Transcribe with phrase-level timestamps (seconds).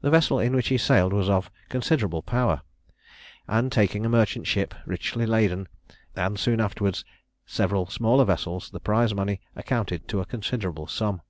[0.00, 2.62] The vessel in which he sailed was of considerable power,
[3.46, 5.68] and taking a merchant ship richly laden,
[6.16, 7.04] and soon afterwards
[7.46, 11.22] several smaller vessels, the prize money amounted to a considerable sum.